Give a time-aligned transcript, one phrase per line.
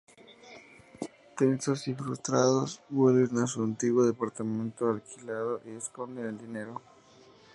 [1.37, 6.81] Tensos y frustrados vuelven a su antiguo departamento alquilado y esconden el dinero.